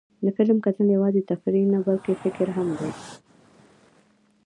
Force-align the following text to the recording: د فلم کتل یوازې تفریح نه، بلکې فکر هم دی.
د 0.23 0.25
فلم 0.35 0.57
کتل 0.65 0.87
یوازې 0.97 1.21
تفریح 1.31 1.65
نه، 1.73 1.79
بلکې 1.87 2.13
فکر 2.23 2.47
هم 2.57 2.67
دی. 2.79 2.91